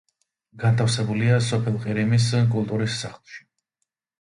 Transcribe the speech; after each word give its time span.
განთავსებულია 0.63 1.35
სოფელ 1.49 1.77
ყირიმის 1.83 2.27
კულტურის 2.57 2.99
სახლში. 3.05 3.43